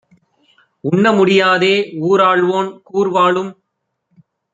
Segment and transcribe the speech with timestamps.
[0.83, 1.73] உண்ண முடியாதே
[2.03, 3.51] ஊராள்வோன் கூர்வாளும்